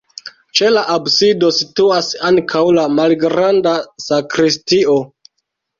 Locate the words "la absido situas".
0.75-2.09